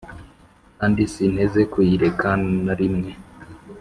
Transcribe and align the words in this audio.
kandi 0.79 1.01
sinteze 1.13 1.61
kuyireka 1.73 2.29
na 2.65 2.73
rimwe.» 2.79 3.11